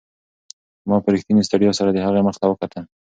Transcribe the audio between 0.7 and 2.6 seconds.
ما په رښتینې ستړیا سره د هغې مخ ته